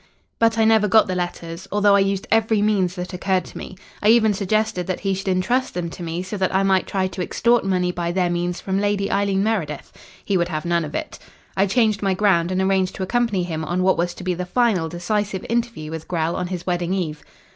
[0.39, 3.77] "But I never got the letters, although I used every means that occurred to me.
[4.01, 7.05] I even suggested that he should entrust them to me so that I might try
[7.05, 9.93] to extort money by their means from Lady Eileen Meredith.
[10.25, 11.19] He would have none of it.
[11.55, 14.43] I changed my ground and arranged to accompany him on what was to be the
[14.43, 17.21] final decisive interview with Grell on his wedding eve.